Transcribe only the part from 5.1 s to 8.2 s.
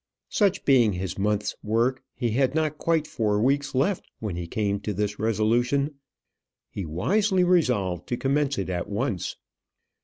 resolution he wisely resolved to